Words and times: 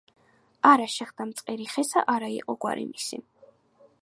არა 0.69 0.87
შეხდა 0.93 1.27
მწყერი 1.33 1.69
ხესა, 1.75 2.05
არა 2.17 2.33
იყო 2.41 2.57
გვარი 2.65 2.91
მისი 2.93 3.23